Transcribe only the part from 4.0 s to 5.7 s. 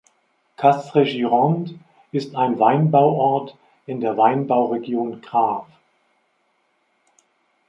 der Weinbauregion Graves.